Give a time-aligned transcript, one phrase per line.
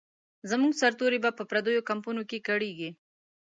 [0.49, 2.89] زموږ سرتوري به په پردیو کمپونو کې کړیږي.